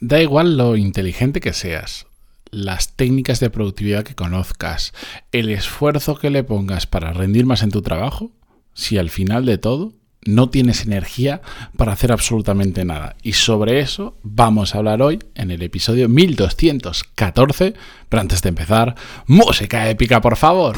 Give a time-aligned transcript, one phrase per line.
[0.00, 2.06] Da igual lo inteligente que seas,
[2.50, 4.92] las técnicas de productividad que conozcas,
[5.32, 8.30] el esfuerzo que le pongas para rendir más en tu trabajo,
[8.74, 9.94] si al final de todo
[10.26, 11.40] no tienes energía
[11.76, 13.16] para hacer absolutamente nada.
[13.22, 17.74] Y sobre eso vamos a hablar hoy en el episodio 1214.
[18.08, 20.76] Pero antes de empezar, música épica, por favor.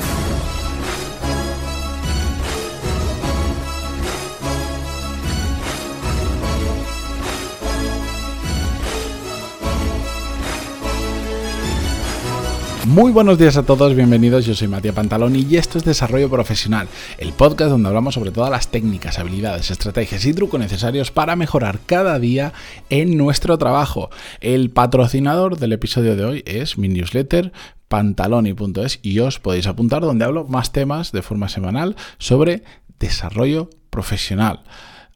[12.88, 14.46] Muy buenos días a todos, bienvenidos.
[14.46, 16.88] Yo soy Matías Pantaloni y esto es Desarrollo Profesional,
[17.18, 21.80] el podcast donde hablamos sobre todas las técnicas, habilidades, estrategias y trucos necesarios para mejorar
[21.84, 22.54] cada día
[22.88, 24.08] en nuestro trabajo.
[24.40, 27.52] El patrocinador del episodio de hoy es mi newsletter
[27.88, 32.62] pantaloni.es y os podéis apuntar donde hablo más temas de forma semanal sobre
[32.98, 34.62] desarrollo profesional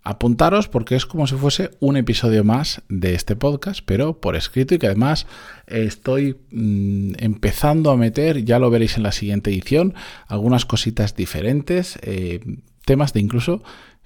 [0.02, 4.75] apuntaros porque es como si fuese un episodio más de este podcast, pero por escrito
[4.75, 5.27] y que además
[5.66, 9.95] estoy mm, empezando a meter, ya lo veréis en la siguiente edición,
[10.27, 12.41] algunas cositas diferentes, eh,
[12.84, 13.62] temas de incluso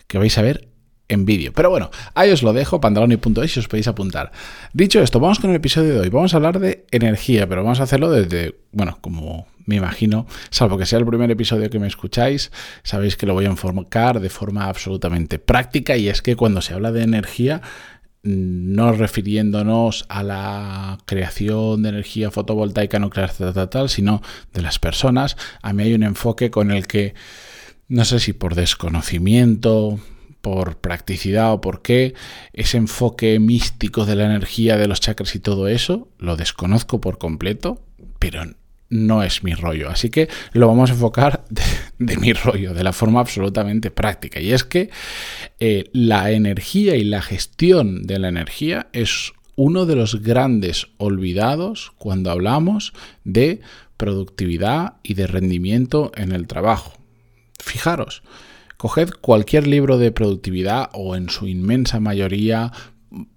[0.07, 0.69] que vais a ver
[1.09, 1.53] en vídeo.
[1.53, 4.33] Pero bueno, ahí os lo dejo, pantaloni.es y os podéis apuntar.
[4.73, 6.09] Dicho esto, vamos con el episodio de hoy.
[6.09, 10.79] Vamos a hablar de energía, pero vamos a hacerlo desde, bueno, como me imagino, salvo
[10.79, 12.51] que sea el primer episodio que me escucháis,
[12.83, 16.75] sabéis que lo voy a enfocar de forma absolutamente práctica y es que cuando se
[16.75, 17.61] habla de energía,
[18.23, 25.37] no refiriéndonos a la creación de energía fotovoltaica nuclear, tal, tal, sino de las personas,
[25.63, 27.15] a mí hay un enfoque con el que,
[27.89, 30.01] no sé si por desconocimiento,
[30.41, 32.15] por practicidad o por qué,
[32.53, 37.19] ese enfoque místico de la energía de los chakras y todo eso, lo desconozco por
[37.19, 37.81] completo,
[38.19, 38.43] pero
[38.89, 39.91] no es mi rollo.
[39.91, 41.45] Así que lo vamos a enfocar
[41.99, 44.41] de, mi rollo, de la forma absolutamente práctica.
[44.41, 44.91] Y es que
[45.59, 51.93] eh, la energía y la gestión de la energía es uno de los grandes olvidados
[51.99, 52.93] cuando hablamos
[53.25, 53.61] de
[53.97, 56.93] productividad y de rendimiento en el trabajo.
[57.59, 58.23] Fijaros,
[58.77, 62.73] Coged cualquier libro de productividad o en su inmensa mayoría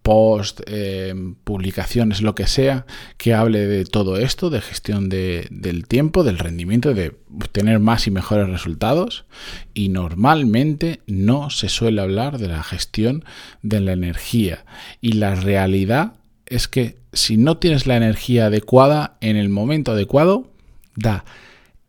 [0.02, 1.14] post, eh,
[1.44, 2.86] publicaciones, lo que sea,
[3.18, 8.12] que hable de todo esto, de gestión del tiempo, del rendimiento, de obtener más y
[8.12, 9.26] mejores resultados.
[9.74, 13.24] Y normalmente no se suele hablar de la gestión
[13.62, 14.66] de la energía.
[15.02, 16.14] Y la realidad
[16.46, 20.52] es que si no tienes la energía adecuada en el momento adecuado,
[20.96, 21.26] da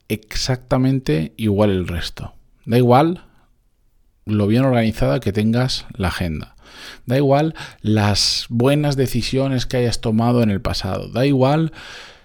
[0.08, 2.34] exactamente igual el resto.
[2.64, 3.24] Da igual
[4.26, 6.56] lo bien organizada que tengas la agenda.
[7.06, 11.08] Da igual las buenas decisiones que hayas tomado en el pasado.
[11.08, 11.72] Da igual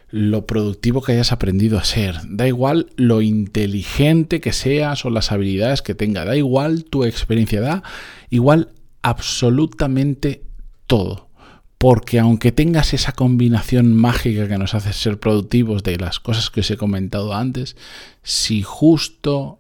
[0.10, 2.16] lo productivo que hayas aprendido a ser.
[2.28, 6.26] Da igual lo inteligente que seas o las habilidades que tenga.
[6.26, 7.62] Da igual tu experiencia.
[7.62, 7.84] Da
[8.30, 8.70] igual
[9.02, 10.44] absolutamente
[10.88, 11.30] todo.
[11.78, 16.62] Porque aunque tengas esa combinación mágica que nos hace ser productivos de las cosas que
[16.62, 17.76] os he comentado antes,
[18.24, 19.60] si justo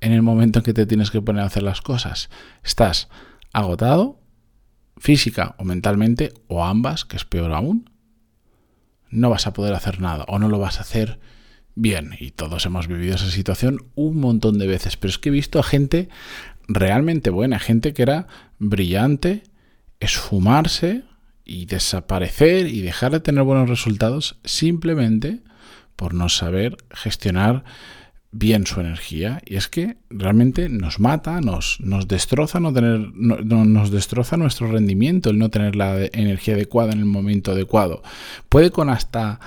[0.00, 2.28] en el momento en que te tienes que poner a hacer las cosas.
[2.62, 3.08] Estás
[3.56, 4.20] agotado,
[4.98, 7.90] física o mentalmente, o ambas, que es peor aún.
[9.08, 11.18] No vas a poder hacer nada o no lo vas a hacer
[11.74, 12.16] bien.
[12.20, 14.98] Y todos hemos vivido esa situación un montón de veces.
[14.98, 16.10] Pero es que he visto a gente
[16.68, 18.26] realmente buena, gente que era
[18.58, 19.44] brillante,
[20.00, 21.04] esfumarse
[21.44, 25.40] y desaparecer y dejar de tener buenos resultados simplemente
[25.94, 27.64] por no saber gestionar
[28.38, 33.90] bien su energía y es que realmente nos mata, nos, nos destroza no tener, nos
[33.90, 38.02] destroza nuestro rendimiento el no tener la energía adecuada en el momento adecuado.
[38.48, 39.40] Puede con hasta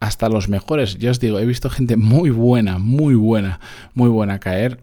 [0.00, 3.58] hasta los mejores, ya os digo, he visto gente muy buena, muy buena,
[3.94, 4.80] muy buena caer.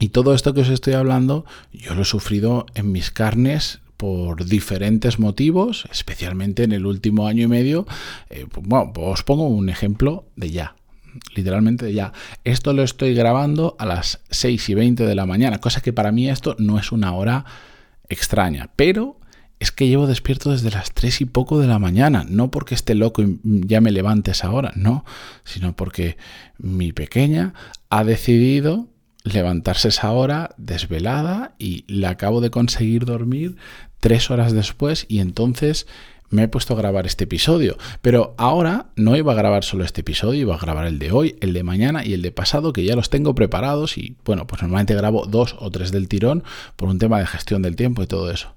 [0.00, 4.44] Y todo esto que os estoy hablando, yo lo he sufrido en mis carnes por
[4.44, 7.86] diferentes motivos, especialmente en el último año y medio.
[8.28, 10.74] Eh, pues, bueno, os pongo un ejemplo de ya
[11.34, 12.12] literalmente ya.
[12.44, 16.12] Esto lo estoy grabando a las 6 y 20 de la mañana, cosa que para
[16.12, 17.44] mí esto no es una hora
[18.08, 19.18] extraña, pero
[19.60, 22.94] es que llevo despierto desde las 3 y poco de la mañana, no porque esté
[22.94, 25.04] loco y ya me levantes ahora, no,
[25.44, 26.16] sino porque
[26.58, 27.54] mi pequeña
[27.88, 28.88] ha decidido
[29.22, 33.56] levantarse esa hora desvelada y la acabo de conseguir dormir
[34.00, 35.86] tres horas después y entonces
[36.34, 37.78] me he puesto a grabar este episodio.
[38.02, 41.36] Pero ahora no iba a grabar solo este episodio, iba a grabar el de hoy,
[41.40, 44.60] el de mañana y el de pasado, que ya los tengo preparados y bueno, pues
[44.60, 46.44] normalmente grabo dos o tres del tirón
[46.76, 48.56] por un tema de gestión del tiempo y todo eso.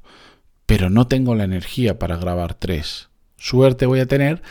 [0.65, 3.09] Pero no tengo la energía para grabar tres.
[3.38, 4.41] Suerte voy a tener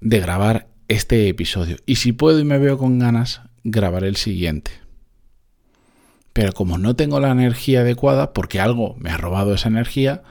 [0.00, 1.76] de grabar este episodio.
[1.86, 4.70] Y si puedo y me veo con ganas, grabaré el siguiente.
[6.32, 10.22] Pero como no tengo la energía adecuada, porque algo me ha robado esa energía,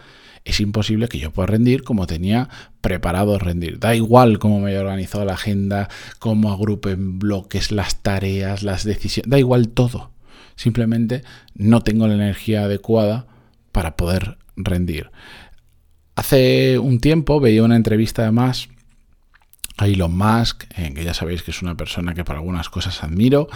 [0.49, 2.49] es imposible que yo pueda rendir como tenía
[2.81, 3.79] preparado rendir.
[3.79, 8.83] Da igual cómo me haya organizado la agenda, cómo agrupe en bloques las tareas, las
[8.83, 10.11] decisiones, da igual todo.
[10.55, 11.23] Simplemente
[11.55, 13.27] no tengo la energía adecuada
[13.71, 15.11] para poder rendir.
[16.15, 18.69] Hace un tiempo veía una entrevista además
[19.81, 23.47] a Elon Musk, que ya sabéis que es una persona que para algunas cosas admiro,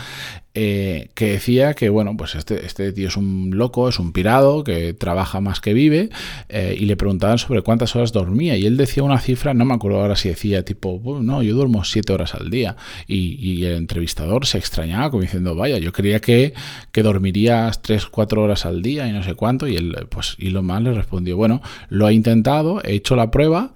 [0.55, 4.63] eh, que decía que, bueno, pues este, este, tío es un loco, es un pirado,
[4.63, 6.09] que trabaja más que vive,
[6.47, 9.73] eh, y le preguntaban sobre cuántas horas dormía, y él decía una cifra, no me
[9.73, 12.77] acuerdo ahora si decía tipo, no, yo duermo siete horas al día,
[13.07, 16.53] y, el entrevistador se extrañaba como diciendo, vaya, yo creía que,
[16.91, 20.65] que dormirías tres, cuatro horas al día y no sé cuánto, y él, pues Elon
[20.65, 23.73] Musk le respondió, bueno, lo ha intentado, he hecho la prueba,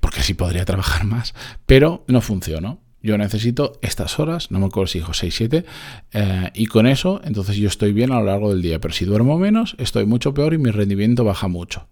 [0.00, 1.34] porque así podría trabajar más,
[1.66, 2.80] pero no funcionó.
[3.02, 5.64] Yo necesito estas horas, no me acuerdo si dijo 6, 7,
[6.12, 9.06] eh, y con eso, entonces yo estoy bien a lo largo del día, pero si
[9.06, 11.88] duermo menos, estoy mucho peor y mi rendimiento baja mucho.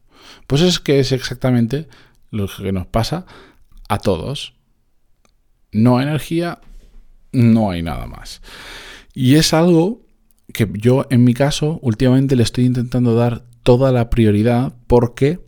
[0.46, 1.88] Pues es que es exactamente
[2.30, 3.24] lo que nos pasa
[3.88, 4.54] a todos.
[5.72, 6.60] No hay energía,
[7.32, 8.42] no hay nada más.
[9.14, 10.02] Y es algo
[10.52, 15.40] que yo, en mi caso, últimamente le estoy intentando dar toda la prioridad porque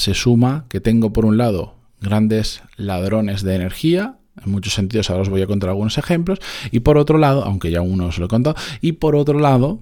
[0.00, 5.22] se suma que tengo por un lado grandes ladrones de energía, en muchos sentidos ahora
[5.22, 6.38] os voy a contar algunos ejemplos,
[6.70, 9.80] y por otro lado, aunque ya uno os lo he contado, y por otro lado,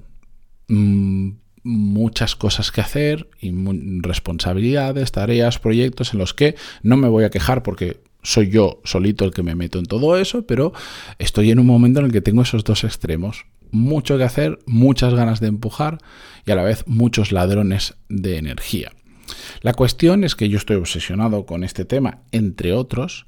[0.67, 1.31] mm,
[1.63, 3.53] muchas cosas que hacer y
[4.01, 9.25] responsabilidades, tareas, proyectos en los que no me voy a quejar porque soy yo solito
[9.25, 10.73] el que me meto en todo eso, pero
[11.19, 13.47] estoy en un momento en el que tengo esos dos extremos.
[13.71, 15.99] Mucho que hacer, muchas ganas de empujar
[16.47, 18.93] y a la vez muchos ladrones de energía.
[19.61, 23.27] La cuestión es que yo estoy obsesionado con este tema, entre otros,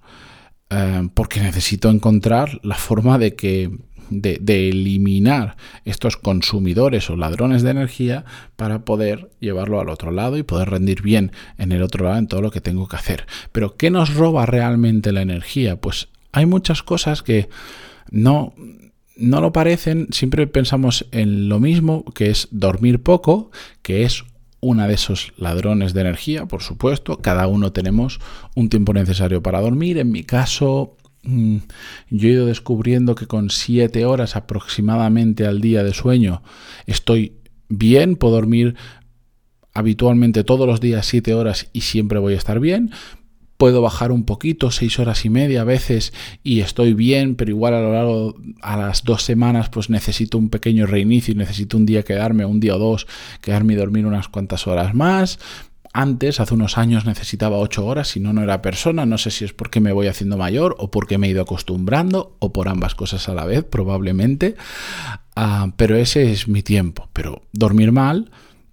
[0.71, 3.71] eh, porque necesito encontrar la forma de que
[4.11, 8.25] de, eliminar estos consumidores o ladrones de energía
[8.57, 12.27] para poder llevarlo al otro lado y poder rendir bien en el otro lado en
[12.27, 13.27] todo lo que tengo que hacer.
[13.53, 15.77] Pero ¿qué nos roba realmente la energía?
[15.77, 17.49] Pues hay muchas cosas que
[18.11, 18.55] no,
[19.17, 23.51] no lo parecen, siempre pensamos en lo mismo, que es dormir poco,
[23.83, 24.25] que es
[24.61, 27.19] una de esos ladrones de energía, por supuesto.
[27.19, 28.21] Cada uno tenemos
[28.55, 29.99] un tiempo necesario para dormir.
[29.99, 31.57] En mi caso, mm,
[32.11, 36.43] yo he ido descubriendo que con siete horas aproximadamente al día de sueño
[36.87, 37.37] estoy
[37.69, 38.77] bien, puedo dormir
[39.73, 42.91] habitualmente todos los días siete horas y siempre voy a estar bien
[43.61, 47.75] puedo bajar un poquito, seis horas y media a veces, y estoy bien, pero igual
[47.75, 52.03] a lo largo, a las dos semanas, pues necesito un pequeño reinicio necesito un día
[52.03, 53.07] quedarme, un día o dos,
[53.43, 55.39] quedarme y dormir unas cuantas horas más.
[55.93, 59.05] Antes, hace unos años, necesitaba ocho horas, si no, no era persona.
[59.05, 62.37] No sé si es porque me voy haciendo mayor o porque me he ido acostumbrando
[62.39, 64.55] o por ambas cosas a la vez, probablemente.
[65.35, 67.09] Ah, pero ese es mi tiempo.
[67.13, 68.31] Pero dormir mal,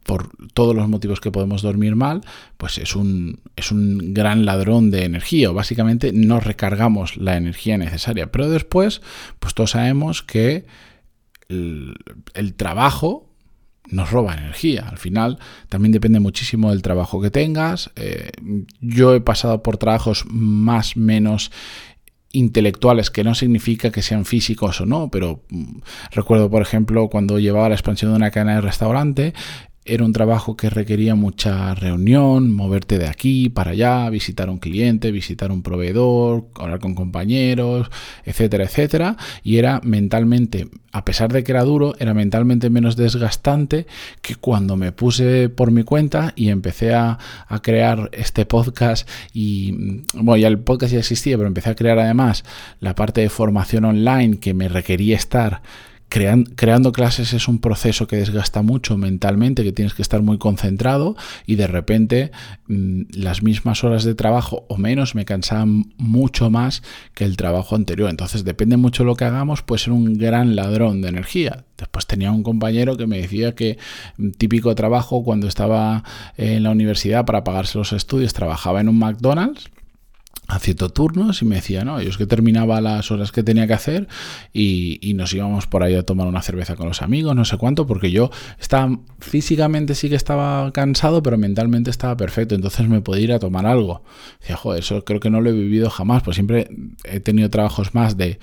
[0.08, 2.22] por todos los motivos que podemos dormir mal,
[2.58, 7.78] pues es un, es un gran ladrón de energía, o básicamente no recargamos la energía
[7.78, 8.32] necesaria.
[8.32, 9.02] Pero después,
[9.40, 10.66] pues todos sabemos que
[11.50, 13.30] el, trabajo
[13.90, 14.88] nos roba energía.
[14.90, 17.92] Al final también depende muchísimo del trabajo que tengas.
[17.98, 18.32] Eh,
[18.80, 21.52] yo he pasado por trabajos más menos
[22.32, 25.80] intelectuales, que no significa que sean físicos o no, pero mm,
[26.12, 29.34] recuerdo, por ejemplo, cuando llevaba la expansión de una cadena de restaurante,
[29.88, 34.60] era un trabajo que requería mucha reunión, moverte de aquí para allá, visitar a un
[34.60, 37.90] cliente, visitar un proveedor, hablar con compañeros,
[38.26, 39.18] etcétera, etcétera.
[39.44, 43.88] Y era mentalmente, a pesar de que era duro, era mentalmente menos desgastante
[44.22, 49.10] que cuando me puse por mi cuenta y empecé a, a crear este podcast.
[49.34, 52.44] Y bueno, ya el podcast ya existía, pero empecé a crear además
[52.80, 55.62] la parte de formación online que me requería estar
[56.10, 61.16] creando clases es un proceso que desgasta mucho mentalmente, que tienes que estar muy concentrado
[61.46, 62.32] y de repente
[62.68, 66.82] mm, las mismas horas de trabajo o menos me cansaban mucho más
[67.14, 68.10] que el trabajo anterior.
[68.10, 71.66] Entonces depende mucho de lo que hagamos, puede ser un gran ladrón de energía.
[71.78, 73.78] Después tenía un compañero que me decía que
[74.18, 76.04] mm, típico trabajo cuando estaba
[76.38, 79.70] en la universidad para pagarse los estudios trabajaba en un McDonald's
[80.48, 83.74] haciendo turnos y me decía, no, yo es que terminaba las horas que tenía que
[83.74, 84.08] hacer
[84.54, 87.88] y, nos íbamos por ahí a tomar una cerveza con los amigos, no sé cuánto,
[87.88, 93.24] porque yo estaba físicamente sí que estaba cansado, pero mentalmente estaba perfecto, entonces me podía
[93.24, 94.04] ir a tomar algo.
[94.40, 96.70] Decía, joder, eso creo que no lo he vivido jamás, pues siempre
[97.04, 98.38] he tenido trabajos más de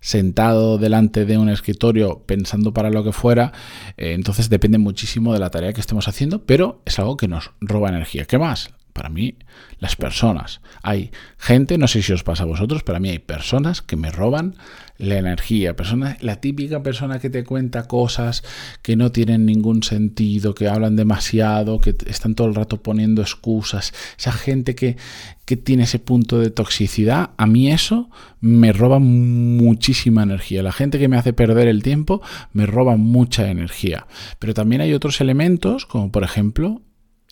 [0.00, 3.52] sentado delante de un escritorio pensando para lo que fuera,
[3.96, 7.52] eh, entonces depende muchísimo de la tarea que estemos haciendo, pero es algo que nos
[7.60, 8.24] roba energía.
[8.24, 8.70] ¿Qué más?
[8.94, 9.34] Para mí,
[9.80, 10.60] las personas.
[10.82, 13.96] Hay gente, no sé si os pasa a vosotros, pero a mí hay personas que
[13.96, 14.54] me roban
[14.98, 15.74] la energía.
[15.74, 18.44] Persona, la típica persona que te cuenta cosas
[18.82, 23.92] que no tienen ningún sentido, que hablan demasiado, que están todo el rato poniendo excusas.
[24.16, 24.96] Esa gente que,
[25.44, 28.10] que tiene ese punto de toxicidad, a mí eso
[28.40, 30.62] me roba muchísima energía.
[30.62, 32.22] La gente que me hace perder el tiempo
[32.52, 34.06] me roba mucha energía.
[34.38, 36.80] Pero también hay otros elementos, como por ejemplo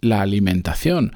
[0.02, 1.12] la alimentación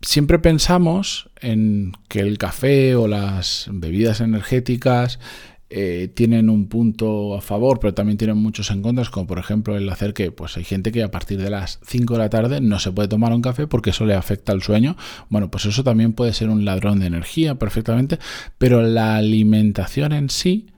[0.00, 5.18] siempre pensamos en que el café o las bebidas energéticas
[5.70, 9.76] eh, tienen un punto a favor, pero también tienen muchos en contra, como por ejemplo
[9.76, 12.62] el hacer que pues hay gente que a partir de las 5 de la tarde
[12.62, 14.96] no se puede tomar un café porque eso le afecta al sueño.
[15.28, 18.18] Bueno, pues eso también puede ser un ladrón de energía perfectamente,
[18.56, 20.68] pero la alimentación en sí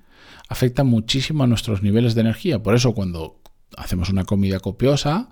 [0.49, 2.61] afecta muchísimo a nuestros niveles de energía.
[2.61, 3.41] Por eso cuando
[3.77, 5.29] hacemos una comida copiosa,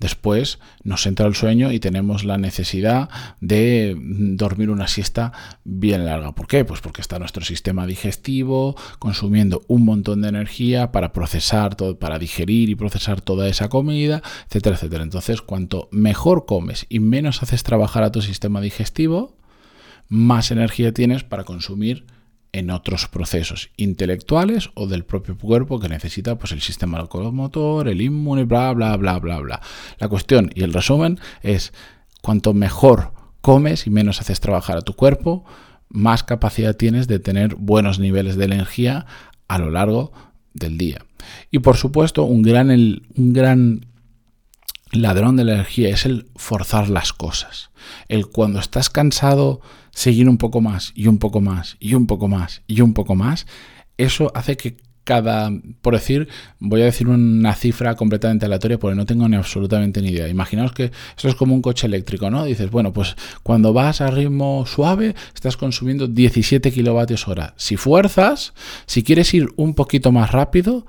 [0.00, 5.32] Después nos entra el sueño y tenemos la necesidad de dormir una siesta
[5.64, 6.32] bien larga.
[6.32, 6.64] ¿Por qué?
[6.64, 12.18] Pues porque está nuestro sistema digestivo consumiendo un montón de energía para procesar todo, para
[12.18, 15.04] digerir y procesar toda esa comida, etcétera, etcétera.
[15.04, 19.36] Entonces, cuanto mejor comes y menos haces trabajar a tu sistema digestivo,
[20.08, 22.06] más energía tienes para consumir
[22.52, 28.00] en otros procesos intelectuales o del propio cuerpo que necesita pues el sistema locomotor, el
[28.00, 29.60] inmune, bla bla bla bla bla.
[29.98, 31.72] La cuestión y el resumen es
[32.22, 35.44] cuanto mejor comes y menos haces trabajar a tu cuerpo,
[35.88, 39.06] más capacidad tienes de tener buenos niveles de energía
[39.48, 40.12] a lo largo
[40.54, 41.04] del día.
[41.50, 43.86] Y por supuesto, un gran, un gran
[44.92, 47.70] ladrón de la energía es el forzar las cosas.
[48.08, 52.28] El cuando estás cansado seguir un poco más y un poco más y un poco
[52.28, 53.46] más y un poco más,
[53.96, 56.28] eso hace que cada, por decir,
[56.58, 60.28] voy a decir una cifra completamente aleatoria porque no tengo ni absolutamente ni idea.
[60.28, 62.44] Imaginaos que esto es como un coche eléctrico, ¿no?
[62.44, 67.54] Dices, bueno, pues cuando vas a ritmo suave estás consumiendo 17 kilovatios hora.
[67.56, 68.52] Si fuerzas,
[68.86, 70.86] si quieres ir un poquito más rápido,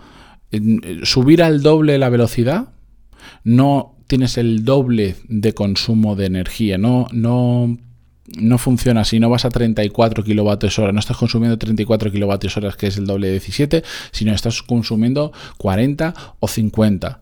[1.03, 2.69] subir al doble la velocidad,
[3.43, 7.77] no tienes el doble de consumo de energía, no, no
[8.37, 12.75] no funciona si no vas a 34 kilovatios hora, no estás consumiendo 34 kilovatios horas,
[12.75, 17.21] que es el doble de 17, sino estás consumiendo 40 o 50.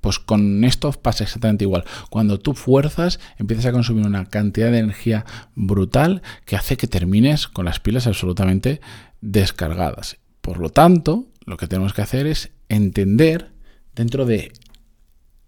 [0.00, 1.84] Pues con esto pasa exactamente igual.
[2.10, 5.24] Cuando tú fuerzas, empiezas a consumir una cantidad de energía
[5.54, 8.80] brutal que hace que termines con las pilas absolutamente
[9.20, 10.18] descargadas.
[10.40, 13.52] Por lo tanto, lo que tenemos que hacer es entender
[13.94, 14.52] dentro de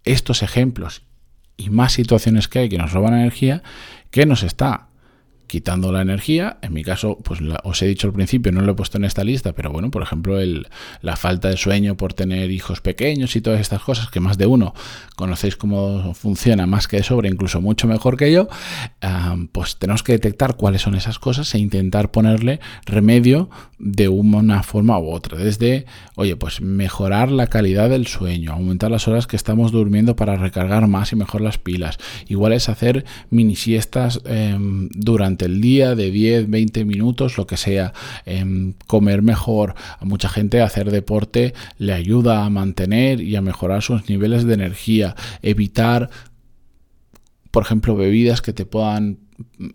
[0.05, 1.01] estos ejemplos
[1.57, 3.63] y más situaciones que hay que nos roban energía,
[4.11, 4.87] que nos está
[5.47, 6.57] quitando la energía.
[6.61, 9.23] En mi caso, pues os he dicho al principio, no lo he puesto en esta
[9.23, 10.67] lista, pero bueno, por ejemplo, el,
[11.01, 14.45] la falta de sueño por tener hijos pequeños y todas estas cosas, que más de
[14.45, 14.73] uno
[15.15, 18.47] conocéis cómo funciona más que de sobra, incluso mucho mejor que yo,
[19.51, 23.49] pues tenemos que detectar cuáles son esas cosas e intentar ponerle remedio
[23.79, 25.37] de una forma u otra.
[25.37, 25.85] Desde,
[26.15, 30.87] oye, pues mejorar la calidad del sueño, aumentar las horas que estamos durmiendo para recargar
[30.87, 31.97] más y mejor las pilas.
[32.27, 37.57] Igual es hacer mini siestas em, durante el día de 10, 20 minutos, lo que
[37.57, 37.91] sea,
[38.25, 39.75] em, comer mejor.
[39.99, 44.53] A mucha gente hacer deporte le ayuda a mantener y a mejorar sus niveles de
[44.53, 46.09] energía, evitar
[47.55, 49.19] por ejemplo, bebidas que te puedan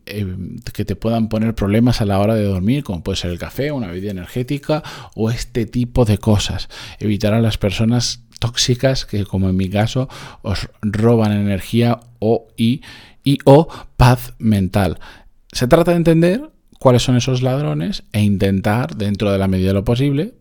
[0.05, 3.39] em, que te puedan poner problemas a la hora de dormir, como puede ser el
[3.39, 4.83] café, una bebida energética
[5.15, 6.69] o este tipo de cosas.
[6.99, 10.11] Evitar a las personas tóxicas que, como en mi caso,
[10.43, 12.83] os roban energía o y,
[13.25, 14.99] y o paz mental.
[15.53, 19.75] Se trata de entender cuáles son esos ladrones e intentar, dentro de la medida de
[19.75, 20.35] lo posible,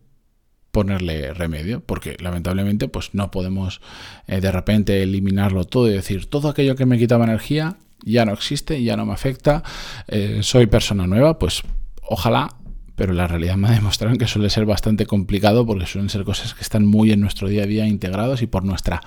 [0.71, 3.81] ponerle remedio, porque lamentablemente pues no podemos
[4.27, 8.33] eh, de repente eliminarlo todo y decir todo aquello que me quitaba energía ya no
[8.33, 9.63] existe, ya no me afecta,
[10.07, 11.63] eh, soy persona nueva, pues
[12.01, 12.55] ojalá,
[12.95, 16.53] pero la realidad me ha demostrado que suele ser bastante complicado porque suelen ser cosas
[16.53, 19.01] que están muy en nuestro día a día integrados y por nuestra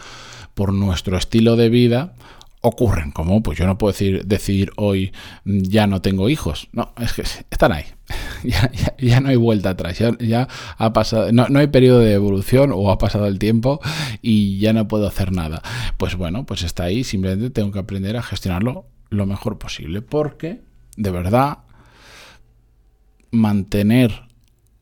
[0.55, 2.15] por nuestro estilo de vida
[2.63, 5.13] ocurren, como pues yo no puedo decir, decir hoy
[5.45, 7.85] ya no tengo hijos, no, es que están ahí,
[8.99, 12.99] ya, no hay vuelta atrás, ya, ha pasado, no, hay periodo de evolución o ha
[12.99, 13.81] pasado el tiempo
[14.23, 15.63] y ya no puedo hacer nada.
[15.99, 20.63] Pues bueno, pues está ahí, simplemente tengo que aprender a gestionarlo lo mejor posible, porque
[20.97, 21.59] de verdad
[23.33, 24.23] mantener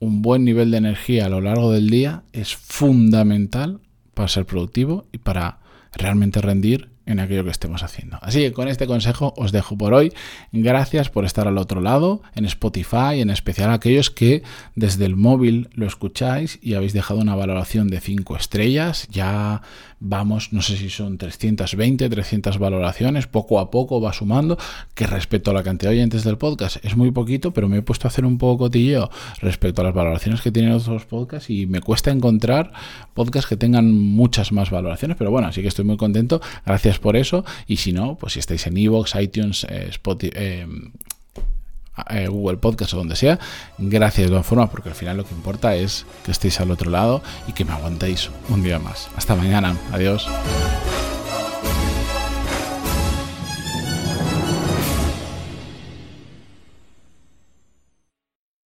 [0.00, 3.80] un buen nivel de energía a lo largo del día es fundamental
[4.12, 5.60] para ser productivo y para
[5.92, 8.18] realmente rendir en aquello que estemos haciendo.
[8.22, 10.12] Así que con este consejo os dejo por hoy.
[10.52, 14.42] Gracias por estar al otro lado, en Spotify, en especial aquellos que
[14.74, 19.08] desde el móvil lo escucháis y habéis dejado una valoración de 5 estrellas.
[19.10, 19.62] Ya
[20.00, 24.58] vamos, no sé si son 320, 300 valoraciones, poco a poco va sumando,
[24.94, 27.82] que respecto a la cantidad de oyentes del podcast es muy poquito, pero me he
[27.82, 31.66] puesto a hacer un poco cotilleo respecto a las valoraciones que tienen otros podcasts y
[31.66, 32.72] me cuesta encontrar
[33.14, 37.16] podcasts que tengan muchas más valoraciones, pero bueno, así que estoy muy contento, gracias por
[37.16, 40.66] eso, y si no, pues si estáis en Evox, iTunes, eh, Spotify, eh,
[42.10, 43.38] eh, Google Podcast o donde sea,
[43.78, 46.90] gracias de todas formas, porque al final lo que importa es que estéis al otro
[46.90, 49.08] lado y que me aguantéis un día más.
[49.16, 50.28] Hasta mañana, adiós.